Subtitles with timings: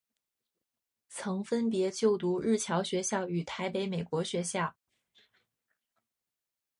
[1.09, 4.73] 曾分别就读日侨学校与台北美国学校。